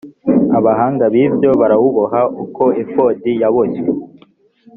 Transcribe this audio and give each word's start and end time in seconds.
abahanga 0.57 1.05
b 1.13 1.15
ibyo 1.25 1.51
barawuboha 1.59 2.19
uko 2.43 2.63
efodi 2.81 3.31
yaboshywe 3.41 3.89